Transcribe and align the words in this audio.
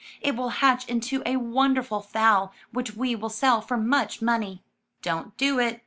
It 0.19 0.35
will 0.35 0.49
hatch 0.49 0.87
into 0.87 1.21
a 1.27 1.35
won 1.37 1.75
derful 1.75 2.01
fowl 2.01 2.53
which 2.71 2.95
we 2.95 3.15
will 3.15 3.29
sell 3.29 3.61
for 3.61 3.77
much 3.77 4.19
money." 4.19 4.63
''Don't 5.03 5.37
do 5.37 5.59
it. 5.59 5.79